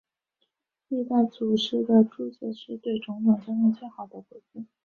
[0.87, 4.19] 历代祖师的注解是对种种争议的最好回
[4.51, 4.65] 复。